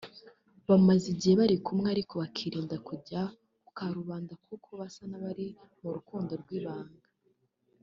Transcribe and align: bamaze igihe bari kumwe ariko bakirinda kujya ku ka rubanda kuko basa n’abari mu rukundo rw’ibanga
bamaze 0.69 1.05
igihe 1.13 1.33
bari 1.39 1.55
kumwe 1.65 1.87
ariko 1.93 2.13
bakirinda 2.21 2.75
kujya 2.87 3.21
ku 3.65 3.71
ka 3.77 3.85
rubanda 3.97 4.33
kuko 4.45 4.69
basa 4.79 5.03
n’abari 5.09 5.47
mu 5.81 5.89
rukundo 5.95 6.31
rw’ibanga 6.41 6.99